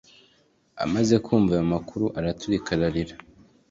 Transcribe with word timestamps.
Amaze 0.83 1.15
kumva 1.25 1.51
ayo 1.55 1.65
makuru 1.73 2.05
araturika 2.17 2.69
ararira 2.75 3.15